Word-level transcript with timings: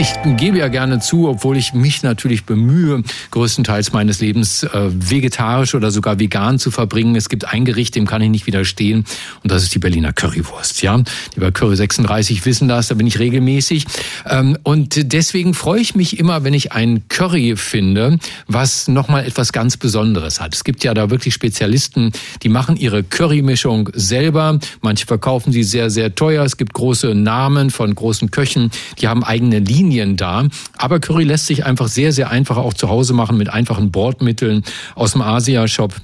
ich 0.00 0.14
gebe 0.36 0.58
ja 0.58 0.68
gerne 0.68 1.00
zu, 1.00 1.28
obwohl 1.28 1.56
ich 1.56 1.74
mich 1.74 2.04
natürlich 2.04 2.44
bemühe, 2.44 3.02
größtenteils 3.32 3.92
meines 3.92 4.20
Lebens 4.20 4.62
äh, 4.62 4.90
vegetarisch 4.92 5.74
oder 5.74 5.90
sogar 5.90 6.20
vegan 6.20 6.60
zu 6.60 6.70
verbringen. 6.70 7.16
Es 7.16 7.28
gibt 7.28 7.46
ein 7.46 7.64
Gericht, 7.64 7.96
dem 7.96 8.06
kann 8.06 8.22
ich 8.22 8.30
nicht 8.30 8.46
widerstehen 8.46 9.04
und 9.42 9.50
das 9.50 9.64
ist 9.64 9.74
die 9.74 9.80
Berliner 9.80 10.12
Currywurst. 10.12 10.82
Ja, 10.82 11.02
die 11.34 11.40
bei 11.40 11.50
Curry 11.50 11.74
36 11.74 12.44
wissen 12.46 12.68
das, 12.68 12.88
da 12.88 12.94
bin 12.94 13.08
ich 13.08 13.18
regelmäßig 13.18 13.86
ähm, 14.28 14.56
und 14.62 15.12
deswegen 15.12 15.54
freue 15.54 15.80
ich 15.80 15.96
mich 15.96 16.18
immer, 16.18 16.44
wenn 16.44 16.54
ich 16.54 16.72
ein 16.72 17.02
Curry 17.08 17.56
finde, 17.56 18.18
was 18.46 18.86
nochmal 18.86 19.26
etwas 19.26 19.52
ganz 19.52 19.76
Besonderes 19.76 20.40
hat. 20.40 20.54
Es 20.54 20.62
gibt 20.62 20.84
ja 20.84 20.94
da 20.94 21.10
wirklich 21.10 21.34
Spezialisten, 21.34 22.12
die 22.44 22.48
machen 22.48 22.76
ihre 22.76 23.02
Currymischung 23.02 23.90
selber. 23.94 24.60
Manche 24.80 25.06
verkaufen 25.06 25.52
sie 25.52 25.64
sehr, 25.64 25.90
sehr 25.90 26.14
teuer. 26.14 26.44
Es 26.44 26.56
gibt 26.56 26.72
große 26.72 27.14
Namen 27.16 27.70
von 27.70 27.92
großen 27.94 28.30
Köchen, 28.30 28.70
die 29.00 29.08
haben 29.08 29.24
eigene 29.24 29.58
Linien 29.58 29.87
Linien 29.88 30.16
da. 30.16 30.46
Aber 30.76 31.00
Curry 31.00 31.24
lässt 31.24 31.46
sich 31.46 31.64
einfach 31.64 31.88
sehr, 31.88 32.12
sehr 32.12 32.30
einfach 32.30 32.58
auch 32.58 32.74
zu 32.74 32.88
Hause 32.88 33.14
machen 33.14 33.38
mit 33.38 33.48
einfachen 33.48 33.90
Bordmitteln 33.90 34.62
aus 34.94 35.12
dem 35.12 35.22
Asia-Shop. 35.22 35.94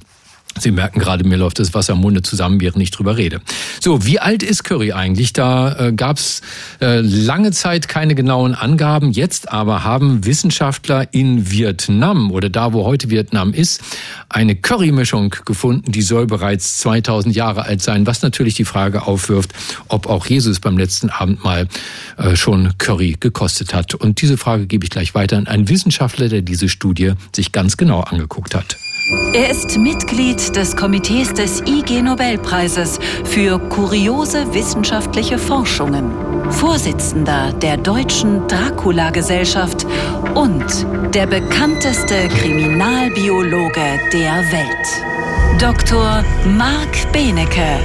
Sie 0.57 0.71
merken 0.71 0.99
gerade, 0.99 1.25
mir 1.25 1.35
läuft 1.35 1.59
das 1.59 1.73
Wasser 1.73 1.93
im 1.93 1.99
Munde 1.99 2.21
zusammen, 2.21 2.61
während 2.61 2.81
ich 2.81 2.89
drüber 2.89 3.17
rede. 3.17 3.41
So, 3.81 4.05
wie 4.05 4.19
alt 4.19 4.41
ist 4.41 4.63
Curry 4.63 4.93
eigentlich? 4.93 5.33
Da 5.33 5.87
äh, 5.87 5.93
gab 5.93 6.17
es 6.17 6.41
äh, 6.79 7.01
lange 7.01 7.51
Zeit 7.51 7.89
keine 7.89 8.15
genauen 8.15 8.55
Angaben. 8.55 9.11
Jetzt 9.11 9.51
aber 9.51 9.83
haben 9.83 10.25
Wissenschaftler 10.25 11.13
in 11.13 11.51
Vietnam 11.51 12.31
oder 12.31 12.47
da, 12.49 12.71
wo 12.71 12.85
heute 12.85 13.09
Vietnam 13.09 13.53
ist, 13.53 13.81
eine 14.29 14.55
Currymischung 14.55 15.35
gefunden, 15.43 15.91
die 15.91 16.01
soll 16.01 16.25
bereits 16.25 16.77
2000 16.77 17.35
Jahre 17.35 17.63
alt 17.63 17.81
sein, 17.81 18.07
was 18.07 18.21
natürlich 18.21 18.53
die 18.53 18.65
Frage 18.65 19.07
aufwirft, 19.07 19.53
ob 19.89 20.07
auch 20.07 20.25
Jesus 20.25 20.61
beim 20.61 20.77
letzten 20.77 21.09
Abend 21.09 21.43
mal 21.43 21.67
äh, 22.17 22.37
schon 22.37 22.77
Curry 22.77 23.17
gekostet 23.19 23.73
hat. 23.73 23.93
Und 23.93 24.21
diese 24.21 24.37
Frage 24.37 24.67
gebe 24.67 24.85
ich 24.85 24.89
gleich 24.89 25.15
weiter 25.15 25.35
an 25.35 25.47
einen 25.47 25.67
Wissenschaftler, 25.67 26.29
der 26.29 26.43
diese 26.43 26.69
Studie 26.69 27.11
sich 27.35 27.51
ganz 27.51 27.75
genau 27.75 27.99
angeguckt 27.99 28.55
hat. 28.55 28.77
Er 29.33 29.51
ist 29.51 29.77
Mitglied 29.77 30.55
des 30.55 30.75
Komitees 30.75 31.31
des 31.31 31.61
IG 31.61 32.01
Nobelpreises 32.01 32.99
für 33.23 33.59
kuriose 33.59 34.51
wissenschaftliche 34.51 35.37
Forschungen, 35.37 36.11
Vorsitzender 36.51 37.53
der 37.53 37.77
Deutschen 37.77 38.47
Dracula-Gesellschaft 38.47 39.85
und 40.33 40.65
der 41.13 41.27
bekannteste 41.27 42.27
Kriminalbiologe 42.29 43.99
der 44.11 44.43
Welt. 44.51 45.61
Dr. 45.61 46.23
Marc 46.57 47.11
Benecke, 47.11 47.79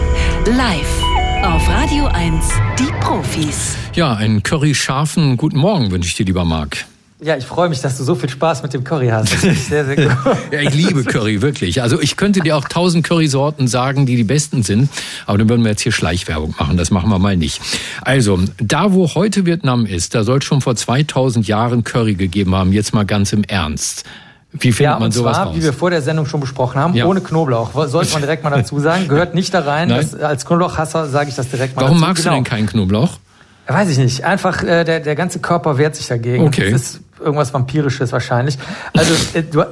live 0.46 1.02
auf 1.42 1.68
Radio 1.68 2.06
1, 2.06 2.48
die 2.78 2.92
Profis. 3.00 3.76
Ja, 3.94 4.14
einen 4.14 4.42
curry-scharfen 4.42 5.36
guten 5.36 5.58
Morgen 5.58 5.91
wünsche 5.91 6.08
ich 6.08 6.14
dir, 6.14 6.24
lieber 6.24 6.46
Marc. 6.46 6.86
Ja, 7.22 7.36
ich 7.36 7.44
freue 7.44 7.68
mich, 7.68 7.82
dass 7.82 7.98
du 7.98 8.04
so 8.04 8.14
viel 8.14 8.30
Spaß 8.30 8.62
mit 8.62 8.72
dem 8.72 8.82
Curry 8.82 9.08
hast. 9.08 9.32
Das 9.32 9.44
ist 9.44 9.68
sehr, 9.68 9.84
sehr 9.84 9.96
gut. 9.96 10.16
ja, 10.52 10.60
ich 10.60 10.74
liebe 10.74 11.04
Curry, 11.04 11.42
wirklich. 11.42 11.82
Also 11.82 12.00
ich 12.00 12.16
könnte 12.16 12.40
dir 12.40 12.56
auch 12.56 12.64
tausend 12.64 13.06
Currysorten 13.06 13.68
sagen, 13.68 14.06
die 14.06 14.16
die 14.16 14.24
besten 14.24 14.62
sind. 14.62 14.88
Aber 15.26 15.36
dann 15.36 15.48
würden 15.50 15.62
wir 15.62 15.70
jetzt 15.70 15.82
hier 15.82 15.92
Schleichwerbung 15.92 16.54
machen. 16.58 16.78
Das 16.78 16.91
machen 16.91 17.10
wir 17.10 17.18
mal 17.18 17.36
nicht. 17.36 17.60
Also, 18.00 18.41
da 18.58 18.94
wo 18.94 19.14
heute 19.14 19.44
Vietnam 19.44 19.84
ist, 19.84 20.14
da 20.14 20.24
soll 20.24 20.38
es 20.38 20.44
schon 20.44 20.62
vor 20.62 20.76
2000 20.76 21.46
Jahren 21.46 21.84
Curry 21.84 22.14
gegeben 22.14 22.54
haben. 22.54 22.72
Jetzt 22.72 22.94
mal 22.94 23.04
ganz 23.04 23.34
im 23.34 23.44
Ernst. 23.44 24.04
Wie 24.52 24.72
findet 24.72 24.94
ja, 24.94 24.98
man 24.98 25.12
sowas 25.12 25.36
zwar, 25.36 25.46
raus? 25.48 25.56
wie 25.56 25.62
wir 25.62 25.72
vor 25.74 25.91
der 25.91 26.02
Sendung 26.02 26.26
schon 26.26 26.41
besprochen 26.41 26.80
haben, 26.80 26.94
ja. 26.94 27.04
ohne 27.04 27.20
Knoblauch. 27.20 27.70
Sollte 27.86 28.12
man 28.12 28.22
direkt 28.22 28.42
mal 28.42 28.50
dazu 28.50 28.80
sagen. 28.80 29.08
Gehört 29.08 29.34
nicht 29.34 29.52
da 29.52 29.60
rein. 29.60 29.91
Das, 30.00 30.14
als 30.14 30.46
Knoblauchhasser 30.46 31.08
sage 31.08 31.28
ich 31.28 31.36
das 31.36 31.50
direkt 31.50 31.76
mal 31.76 31.82
Warum 31.82 31.98
dazu. 31.98 32.06
magst 32.06 32.22
genau. 32.24 32.36
du 32.36 32.42
denn 32.42 32.50
keinen 32.50 32.66
Knoblauch? 32.66 33.18
Weiß 33.66 33.88
ich 33.91 33.98
nicht. 33.98 34.24
Einfach 34.24 34.62
äh, 34.62 34.84
der, 34.84 35.00
der 35.00 35.14
ganze 35.14 35.38
Körper 35.38 35.78
wehrt 35.78 35.94
sich 35.94 36.06
dagegen. 36.06 36.46
Okay. 36.46 36.70
Das 36.70 36.82
ist 36.82 37.00
irgendwas 37.20 37.53
Vampirisches 37.53 38.12
wahrscheinlich. 38.12 38.58
Also 38.97 39.14
äh, 39.34 39.42
du, 39.42 39.64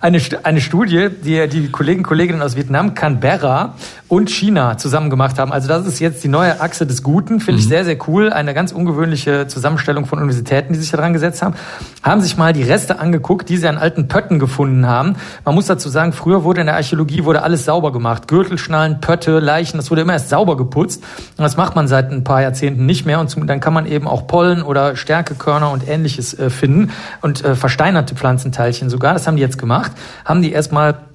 eine, 0.00 0.20
eine 0.44 0.60
Studie, 0.60 1.08
die 1.24 1.48
die 1.48 1.70
Kollegen 1.70 2.02
Kolleginnen 2.02 2.40
aus 2.42 2.56
Vietnam, 2.56 2.94
Canberra 2.94 3.74
und 4.08 4.30
China 4.30 4.78
zusammen 4.78 5.10
gemacht 5.10 5.38
haben. 5.38 5.52
Also 5.52 5.68
das 5.68 5.86
ist 5.86 5.98
jetzt 5.98 6.24
die 6.24 6.28
neue 6.28 6.60
Achse 6.60 6.86
des 6.86 7.02
Guten, 7.02 7.40
finde 7.40 7.52
mhm. 7.52 7.58
ich 7.58 7.68
sehr, 7.68 7.84
sehr 7.84 7.98
cool. 8.08 8.32
Eine 8.32 8.54
ganz 8.54 8.72
ungewöhnliche 8.72 9.48
Zusammenstellung 9.48 10.06
von 10.06 10.18
Universitäten, 10.18 10.72
die 10.72 10.78
sich 10.78 10.90
da 10.90 10.96
dran 10.96 11.12
gesetzt 11.12 11.42
haben. 11.42 11.54
Haben 12.02 12.20
sich 12.20 12.36
mal 12.36 12.52
die 12.52 12.62
Reste 12.62 12.98
angeguckt, 12.98 13.48
die 13.48 13.56
sie 13.56 13.68
an 13.68 13.76
alten 13.76 14.08
Pötten 14.08 14.38
gefunden 14.38 14.86
haben. 14.86 15.16
Man 15.44 15.54
muss 15.54 15.66
dazu 15.66 15.88
sagen, 15.88 16.12
früher 16.12 16.44
wurde 16.44 16.60
in 16.60 16.66
der 16.66 16.76
Archäologie 16.76 17.24
wurde 17.24 17.42
alles 17.42 17.64
sauber 17.64 17.92
gemacht. 17.92 18.28
Gürtelschnallen, 18.28 19.00
Pötte, 19.00 19.40
Leichen, 19.40 19.76
das 19.76 19.90
wurde 19.90 20.02
immer 20.02 20.14
erst 20.14 20.30
sauber 20.30 20.56
geputzt. 20.56 21.02
Und 21.36 21.42
das 21.42 21.56
macht 21.56 21.76
man 21.76 21.86
seit 21.88 22.10
ein 22.10 22.24
paar 22.24 22.40
Jahrzehnten 22.40 22.86
nicht 22.86 23.04
mehr. 23.04 23.20
Und 23.20 23.36
dann 23.48 23.60
kann 23.60 23.74
man 23.74 23.84
eben 23.84 24.08
auch 24.08 24.26
Pollen 24.26 24.62
oder 24.62 24.96
Stärkekörner 24.96 25.70
und 25.70 25.86
ähnliches 25.86 26.38
äh, 26.38 26.50
finden 26.50 26.92
und 27.20 27.44
äh, 27.44 27.54
versteinerte 27.54 28.14
Pflanzenteilchen 28.14 28.88
sogar. 28.88 29.12
Das 29.12 29.26
haben 29.26 29.36
die 29.36 29.42
jetzt 29.42 29.58
gemacht. 29.58 29.87
Haben 30.24 30.42
die 30.42 30.52
erstmal 30.52 31.07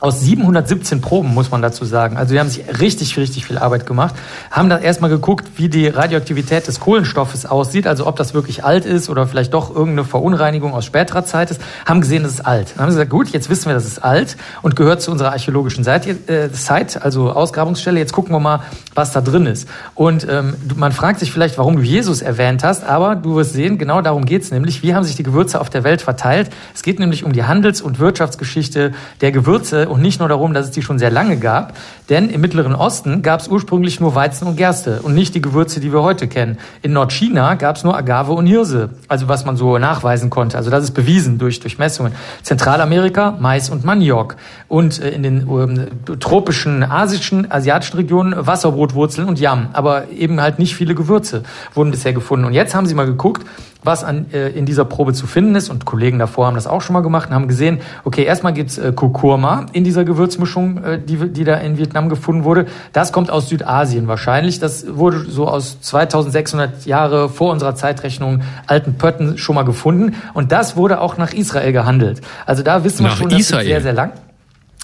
aus 0.00 0.20
717 0.20 1.02
Proben, 1.02 1.34
muss 1.34 1.50
man 1.50 1.60
dazu 1.60 1.84
sagen. 1.84 2.16
Also 2.16 2.32
die 2.32 2.40
haben 2.40 2.48
sich 2.48 2.64
richtig, 2.80 3.16
richtig 3.18 3.46
viel 3.46 3.58
Arbeit 3.58 3.86
gemacht. 3.86 4.14
Haben 4.50 4.70
dann 4.70 4.82
erstmal 4.82 5.10
geguckt, 5.10 5.46
wie 5.56 5.68
die 5.68 5.88
Radioaktivität 5.88 6.66
des 6.66 6.80
Kohlenstoffes 6.80 7.44
aussieht, 7.44 7.86
also 7.86 8.06
ob 8.06 8.16
das 8.16 8.32
wirklich 8.32 8.64
alt 8.64 8.86
ist 8.86 9.10
oder 9.10 9.26
vielleicht 9.26 9.52
doch 9.52 9.68
irgendeine 9.70 10.04
Verunreinigung 10.04 10.72
aus 10.72 10.86
späterer 10.86 11.24
Zeit 11.26 11.50
ist. 11.50 11.60
Haben 11.84 12.00
gesehen, 12.00 12.22
das 12.22 12.32
ist 12.32 12.46
alt. 12.46 12.72
Dann 12.74 12.84
haben 12.84 12.90
sie 12.90 12.96
gesagt, 12.96 13.10
gut, 13.10 13.28
jetzt 13.28 13.50
wissen 13.50 13.66
wir, 13.66 13.74
das 13.74 13.84
ist 13.84 14.02
alt 14.02 14.38
und 14.62 14.74
gehört 14.74 15.02
zu 15.02 15.10
unserer 15.10 15.32
archäologischen 15.32 15.84
Seite, 15.84 16.16
äh, 16.26 16.48
Site, 16.50 17.02
also 17.02 17.30
Ausgrabungsstelle. 17.30 17.98
Jetzt 17.98 18.12
gucken 18.12 18.34
wir 18.34 18.40
mal, 18.40 18.60
was 18.94 19.12
da 19.12 19.20
drin 19.20 19.44
ist. 19.44 19.68
Und 19.94 20.26
ähm, 20.28 20.54
man 20.76 20.92
fragt 20.92 21.20
sich 21.20 21.30
vielleicht, 21.30 21.58
warum 21.58 21.76
du 21.76 21.82
Jesus 21.82 22.22
erwähnt 22.22 22.64
hast, 22.64 22.84
aber 22.84 23.16
du 23.16 23.36
wirst 23.36 23.52
sehen, 23.52 23.76
genau 23.76 24.00
darum 24.00 24.24
geht's 24.24 24.50
nämlich. 24.50 24.82
Wie 24.82 24.94
haben 24.94 25.04
sich 25.04 25.16
die 25.16 25.24
Gewürze 25.24 25.60
auf 25.60 25.68
der 25.68 25.84
Welt 25.84 26.00
verteilt? 26.00 26.48
Es 26.74 26.82
geht 26.82 26.98
nämlich 26.98 27.24
um 27.24 27.32
die 27.32 27.44
Handels- 27.44 27.82
und 27.82 27.98
Wirtschaftsgeschichte 27.98 28.92
der 29.20 29.32
Gewürze 29.32 29.89
und 29.90 30.00
nicht 30.00 30.20
nur 30.20 30.28
darum, 30.28 30.54
dass 30.54 30.66
es 30.66 30.70
die 30.70 30.82
schon 30.82 30.98
sehr 30.98 31.10
lange 31.10 31.36
gab, 31.36 31.74
denn 32.08 32.30
im 32.30 32.40
Mittleren 32.40 32.74
Osten 32.74 33.22
gab 33.22 33.40
es 33.40 33.48
ursprünglich 33.48 34.00
nur 34.00 34.14
Weizen 34.14 34.46
und 34.46 34.56
Gerste 34.56 35.02
und 35.02 35.14
nicht 35.14 35.34
die 35.34 35.42
Gewürze, 35.42 35.80
die 35.80 35.92
wir 35.92 36.02
heute 36.02 36.28
kennen. 36.28 36.58
In 36.82 36.92
Nordchina 36.92 37.54
gab 37.54 37.76
es 37.76 37.84
nur 37.84 37.96
Agave 37.96 38.32
und 38.32 38.46
Hirse, 38.46 38.90
also 39.08 39.28
was 39.28 39.44
man 39.44 39.56
so 39.56 39.78
nachweisen 39.78 40.30
konnte. 40.30 40.56
Also 40.56 40.70
das 40.70 40.84
ist 40.84 40.92
bewiesen 40.92 41.38
durch, 41.38 41.60
durch 41.60 41.78
Messungen. 41.78 42.12
Zentralamerika 42.42 43.36
Mais 43.40 43.70
und 43.70 43.84
Maniok 43.84 44.36
und 44.68 45.00
äh, 45.00 45.10
in 45.10 45.22
den 45.22 45.48
ähm, 45.48 45.86
tropischen 46.20 46.82
asischen, 46.82 47.50
asiatischen 47.50 47.96
Regionen 47.96 48.34
Wasserbrotwurzeln 48.46 49.28
und 49.28 49.40
Yam, 49.40 49.68
aber 49.72 50.10
eben 50.10 50.40
halt 50.40 50.58
nicht 50.58 50.74
viele 50.76 50.94
Gewürze 50.94 51.42
wurden 51.74 51.90
bisher 51.90 52.12
gefunden. 52.12 52.46
Und 52.46 52.52
jetzt 52.52 52.74
haben 52.74 52.86
sie 52.86 52.94
mal 52.94 53.06
geguckt, 53.06 53.46
was 53.82 54.04
an, 54.04 54.26
äh, 54.32 54.48
in 54.50 54.66
dieser 54.66 54.84
Probe 54.84 55.12
zu 55.14 55.26
finden 55.26 55.54
ist. 55.54 55.70
Und 55.70 55.84
Kollegen 55.84 56.18
davor 56.18 56.46
haben 56.46 56.54
das 56.54 56.66
auch 56.66 56.82
schon 56.82 56.94
mal 56.94 57.00
gemacht 57.00 57.28
und 57.30 57.34
haben 57.34 57.48
gesehen, 57.48 57.80
okay, 58.04 58.24
erstmal 58.24 58.52
gibt's 58.52 58.78
äh, 58.78 58.92
Kurkuma 58.92 59.66
in 59.72 59.84
dieser 59.84 60.04
Gewürzmischung, 60.04 60.84
äh, 60.84 60.98
die, 60.98 61.16
die 61.32 61.44
da 61.44 61.54
in 61.56 61.78
Vietnam 61.78 62.08
gefunden 62.08 62.44
wurde. 62.44 62.66
Das 62.92 63.12
kommt 63.12 63.30
aus 63.30 63.48
Südasien 63.48 64.06
wahrscheinlich. 64.08 64.58
Das 64.60 64.84
wurde 64.96 65.20
so 65.28 65.48
aus 65.48 65.80
2600 65.80 66.84
Jahre 66.86 67.28
vor 67.28 67.52
unserer 67.52 67.74
Zeitrechnung 67.74 68.42
alten 68.66 68.94
Pötten 68.94 69.38
schon 69.38 69.54
mal 69.54 69.64
gefunden. 69.64 70.14
Und 70.34 70.52
das 70.52 70.76
wurde 70.76 71.00
auch 71.00 71.16
nach 71.16 71.32
Israel 71.32 71.72
gehandelt. 71.72 72.20
Also 72.46 72.62
da 72.62 72.84
wissen 72.84 73.04
wir 73.04 73.10
Nach 73.10 73.16
schon, 73.16 73.30
dass 73.30 73.40
Israel? 73.40 73.62
es 73.62 73.66
sehr, 73.68 73.80
sehr 73.82 73.92
lang. 73.92 74.12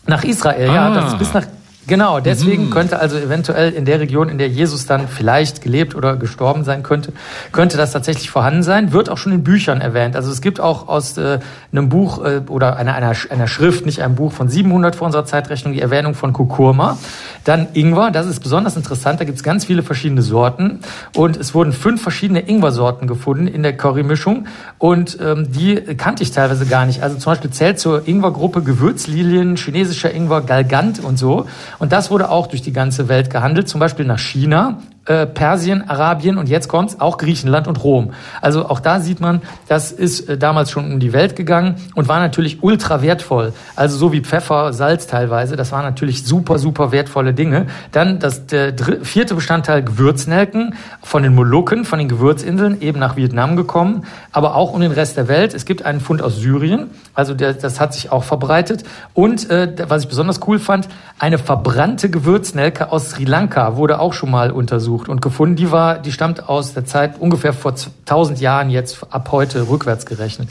Nach 0.06 0.24
Israel, 0.24 0.70
Ah. 0.70 0.74
ja. 0.74 0.94
Das 0.94 1.12
ist 1.12 1.18
bis 1.18 1.34
nach 1.34 1.44
Genau, 1.86 2.18
deswegen 2.20 2.66
Mhm. 2.66 2.70
könnte 2.70 2.98
also 2.98 3.16
eventuell 3.16 3.72
in 3.72 3.84
der 3.84 4.00
Region, 4.00 4.28
in 4.28 4.38
der 4.38 4.48
Jesus 4.48 4.86
dann 4.86 5.06
vielleicht 5.06 5.62
gelebt 5.62 5.94
oder 5.94 6.16
gestorben 6.16 6.64
sein 6.64 6.82
könnte, 6.82 7.12
könnte 7.52 7.76
das 7.76 7.92
tatsächlich 7.92 8.28
vorhanden 8.28 8.62
sein. 8.64 8.92
Wird 8.92 9.08
auch 9.08 9.18
schon 9.18 9.32
in 9.32 9.44
Büchern 9.44 9.80
erwähnt. 9.80 10.16
Also 10.16 10.30
es 10.32 10.40
gibt 10.40 10.58
auch 10.58 10.88
aus 10.88 11.16
äh, 11.16 11.38
einem 11.70 11.88
Buch 11.88 12.24
äh, 12.24 12.40
oder 12.48 12.76
einer, 12.76 12.94
einer, 12.94 13.12
einer 13.30 13.46
Schrift, 13.46 13.86
nicht 13.86 14.02
einem 14.02 14.16
Buch 14.16 14.32
von 14.32 14.48
700 14.48 14.96
vor 14.96 15.06
unserer 15.06 15.24
Zeitrechnung, 15.26 15.74
die 15.74 15.80
Erwähnung 15.80 16.14
von 16.14 16.32
Kurkuma. 16.32 16.98
Dann 17.44 17.68
Ingwer, 17.74 18.10
das 18.10 18.26
ist 18.26 18.40
besonders 18.40 18.76
interessant. 18.76 19.20
Da 19.20 19.24
gibt 19.24 19.38
es 19.38 19.44
ganz 19.44 19.64
viele 19.64 19.84
verschiedene 19.84 20.22
Sorten 20.22 20.80
und 21.14 21.36
es 21.36 21.54
wurden 21.54 21.72
fünf 21.72 22.02
verschiedene 22.02 22.40
Ingwer-Sorten 22.48 23.06
gefunden 23.06 23.46
in 23.46 23.62
der 23.62 23.76
Currymischung 23.76 24.46
und 24.78 25.18
ähm, 25.20 25.52
die 25.52 25.76
kannte 25.96 26.24
ich 26.24 26.32
teilweise 26.32 26.66
gar 26.66 26.84
nicht. 26.86 27.02
Also 27.04 27.16
zum 27.18 27.30
Beispiel 27.32 27.50
zählt 27.50 27.78
zur 27.78 28.08
Ingwergruppe 28.08 28.62
Gewürzlilien, 28.62 29.56
chinesischer 29.56 30.12
Ingwer, 30.12 30.40
Galgant 30.40 31.04
und 31.04 31.18
so. 31.18 31.46
Und 31.78 31.92
das 31.92 32.10
wurde 32.10 32.30
auch 32.30 32.46
durch 32.46 32.62
die 32.62 32.72
ganze 32.72 33.08
Welt 33.08 33.30
gehandelt, 33.30 33.68
zum 33.68 33.80
Beispiel 33.80 34.06
nach 34.06 34.18
China, 34.18 34.78
äh, 35.06 35.26
Persien, 35.26 35.88
Arabien 35.88 36.38
und 36.38 36.48
jetzt 36.48 36.68
kommt's 36.68 37.00
auch 37.00 37.18
Griechenland 37.18 37.68
und 37.68 37.82
Rom. 37.82 38.12
Also 38.40 38.68
auch 38.68 38.80
da 38.80 39.00
sieht 39.00 39.20
man, 39.20 39.42
das 39.68 39.92
ist 39.92 40.28
äh, 40.28 40.38
damals 40.38 40.70
schon 40.70 40.92
um 40.92 41.00
die 41.00 41.12
Welt 41.12 41.36
gegangen 41.36 41.76
und 41.94 42.08
war 42.08 42.20
natürlich 42.20 42.62
ultra 42.62 43.02
wertvoll. 43.02 43.52
Also 43.74 43.96
so 43.96 44.12
wie 44.12 44.20
Pfeffer, 44.20 44.72
Salz 44.72 45.06
teilweise, 45.06 45.56
das 45.56 45.72
waren 45.72 45.84
natürlich 45.84 46.24
super, 46.24 46.58
super 46.58 46.92
wertvolle 46.92 47.34
Dinge. 47.34 47.66
Dann 47.92 48.18
das 48.18 48.46
der 48.46 48.72
dr- 48.72 49.04
vierte 49.04 49.34
Bestandteil 49.34 49.82
Gewürznelken 49.82 50.74
von 51.02 51.22
den 51.22 51.34
Molukken, 51.34 51.84
von 51.84 51.98
den 51.98 52.08
Gewürzinseln, 52.08 52.80
eben 52.80 52.98
nach 52.98 53.16
Vietnam 53.16 53.56
gekommen, 53.56 54.04
aber 54.32 54.54
auch 54.56 54.72
um 54.72 54.80
den 54.80 54.92
Rest 54.92 55.16
der 55.16 55.28
Welt. 55.28 55.54
Es 55.54 55.64
gibt 55.66 55.84
einen 55.84 56.00
Fund 56.00 56.22
aus 56.22 56.36
Syrien, 56.36 56.90
also 57.14 57.34
der, 57.34 57.54
das 57.54 57.78
hat 57.80 57.94
sich 57.94 58.10
auch 58.10 58.24
verbreitet. 58.24 58.84
Und 59.14 59.50
äh, 59.50 59.72
was 59.88 60.02
ich 60.02 60.08
besonders 60.08 60.40
cool 60.46 60.58
fand, 60.58 60.88
eine 61.18 61.38
verbrannte 61.38 62.10
Gewürznelke 62.10 62.90
aus 62.90 63.10
Sri 63.10 63.24
Lanka 63.24 63.76
wurde 63.76 64.00
auch 64.00 64.12
schon 64.12 64.30
mal 64.30 64.50
untersucht. 64.50 64.95
Untersucht 64.96 65.08
und 65.08 65.22
gefunden. 65.22 65.56
Die 65.56 65.70
war, 65.70 65.98
die 65.98 66.12
stammt 66.12 66.48
aus 66.48 66.74
der 66.74 66.84
Zeit 66.84 67.20
ungefähr 67.20 67.52
vor 67.52 67.72
1000 67.72 68.40
Jahren 68.40 68.70
jetzt 68.70 68.98
ab 69.10 69.30
heute 69.32 69.68
rückwärts 69.68 70.06
gerechnet. 70.06 70.48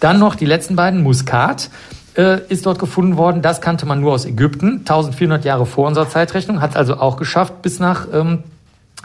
Dann 0.00 0.18
noch 0.18 0.34
die 0.34 0.46
letzten 0.46 0.76
beiden, 0.76 1.02
Muskat 1.02 1.70
äh, 2.16 2.40
ist 2.48 2.66
dort 2.66 2.78
gefunden 2.78 3.16
worden. 3.16 3.42
Das 3.42 3.60
kannte 3.60 3.86
man 3.86 4.00
nur 4.00 4.12
aus 4.12 4.24
Ägypten, 4.24 4.78
1400 4.80 5.44
Jahre 5.44 5.66
vor 5.66 5.86
unserer 5.86 6.08
Zeitrechnung, 6.08 6.60
hat 6.60 6.76
also 6.76 6.96
auch 6.98 7.16
geschafft 7.16 7.62
bis 7.62 7.78
nach 7.78 8.06
ähm, 8.12 8.42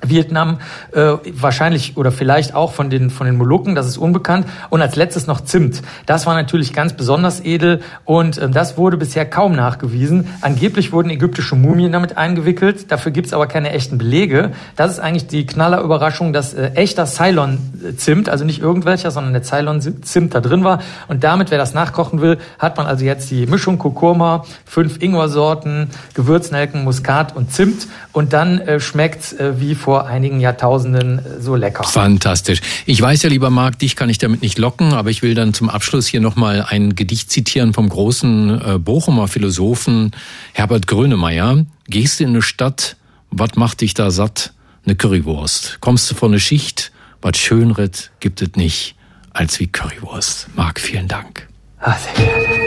Vietnam 0.04 0.60
äh, 0.92 1.14
wahrscheinlich 1.34 1.98
oder 1.98 2.12
vielleicht 2.12 2.56
auch 2.56 2.74
von 2.74 2.90
den 2.90 3.10
von 3.10 3.26
den 3.26 3.38
Molukken, 3.38 3.76
das 3.76 3.88
ist 3.88 3.98
unbekannt. 3.98 4.48
Und 4.70 4.82
als 4.82 4.96
letztes 4.96 5.28
noch 5.28 5.42
Zimt. 5.42 5.82
Das 6.06 6.26
war 6.26 6.36
natürlich 6.36 6.74
ganz 6.74 6.94
besonders 6.94 7.44
edel 7.44 7.82
und 8.06 8.38
äh, 8.38 8.50
das 8.50 8.78
wurde 8.78 8.98
bisher 8.98 9.26
kaum 9.26 9.54
nachgewiesen. 9.54 10.28
Angeblich 10.42 10.92
wurden 10.92 11.10
ägyptische 11.10 11.56
Mumien 11.56 11.92
damit 11.92 12.18
eingewickelt. 12.18 12.92
Dafür 12.92 13.12
gibt's 13.12 13.34
aber 13.34 13.48
keine 13.48 13.72
echten 13.72 13.98
Belege. 13.98 14.52
Das 14.76 14.92
ist 14.92 15.00
eigentlich 15.00 15.28
die 15.28 15.46
Knallerüberraschung, 15.46 16.34
dass 16.34 16.54
äh, 16.54 16.72
echter 16.76 17.06
Ceylon-Zimt, 17.06 18.30
also 18.30 18.46
nicht 18.46 18.62
irgendwelcher, 18.62 19.12
sondern 19.12 19.34
der 19.34 19.44
Ceylon-Zimt 19.44 20.34
da 20.34 20.40
drin 20.40 20.64
war. 20.64 20.80
Und 21.08 21.24
damit, 21.24 21.52
wer 21.52 21.58
das 21.58 21.74
nachkochen 21.74 22.22
will, 22.22 22.38
hat 22.58 22.78
man 22.78 22.86
also 22.86 23.06
jetzt 23.06 23.30
die 23.32 23.46
Mischung 23.46 23.78
Kurkuma, 23.78 24.46
fünf 24.66 25.02
Ingwer-Sorten, 25.02 25.90
Gewürznelken, 26.14 26.84
Muskat 26.84 27.36
und 27.36 27.52
Zimt. 27.52 27.88
Und 28.14 28.34
dann 28.34 28.60
äh, 28.60 28.80
schmeckt's 28.80 29.34
äh, 29.34 29.60
wie 29.60 29.76
vor 29.76 29.89
vor 29.90 30.06
einigen 30.06 30.40
Jahrtausenden 30.40 31.18
äh, 31.18 31.42
so 31.42 31.56
lecker. 31.56 31.84
Fantastisch. 31.84 32.62
Ich 32.86 33.02
weiß 33.02 33.24
ja, 33.24 33.30
lieber 33.30 33.50
Marc, 33.50 33.80
dich 33.80 33.96
kann 33.96 34.08
ich 34.08 34.20
damit 34.20 34.44
nicht 34.44 34.60
locken, 34.60 34.94
aber 34.94 35.10
ich 35.10 35.24
will 35.24 35.34
dann 35.34 35.56
zum 35.56 35.68
Abschluss 35.68 36.06
hier 36.06 36.22
nochmal 36.22 36.64
ein 36.70 36.94
Gedicht 36.94 37.32
zitieren 37.32 37.74
vom 37.74 37.90
großen 37.90 38.62
äh, 38.62 38.78
Bochumer 38.78 39.28
Philosophen 39.28 40.12
Herbert 40.54 40.86
Grönemeyer. 40.86 41.66
Gehst 41.88 42.22
in 42.22 42.30
eine 42.30 42.44
Stadt, 42.44 42.98
was 43.32 43.56
macht 43.56 43.82
dich 43.82 43.96
da 43.96 44.12
satt? 44.12 44.54
Eine 44.86 44.96
Currywurst. 44.96 45.78
Kommst 45.82 46.12
du 46.12 46.14
vor 46.14 46.30
eine 46.30 46.40
Schicht, 46.40 46.92
was 47.24 47.40
schönret 47.40 48.12
gibt 48.20 48.44
es 48.44 48.50
nicht 48.56 48.94
als 49.34 49.60
wie 49.60 49.66
Currywurst. 49.66 50.50
Marc, 50.56 50.80
vielen 50.80 51.08
Dank. 51.08 51.48
Ah, 51.80 51.96
sehr 51.98 52.14
gerne. 52.14 52.60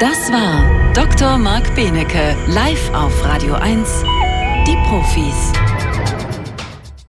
Das 0.00 0.30
war 0.30 0.92
Dr. 0.92 1.38
Marc 1.38 1.74
Benecke 1.74 2.36
live 2.48 2.92
auf 2.92 3.24
Radio 3.24 3.54
1 3.54 4.04
die 4.66 4.76
Profis. 4.76 5.73